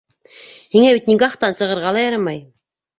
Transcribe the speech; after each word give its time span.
Һиңә 0.77 0.95
бит 0.97 1.11
никахтан 1.13 1.61
сығырға 1.63 1.95
ла 2.01 2.05
ярамай. 2.09 2.45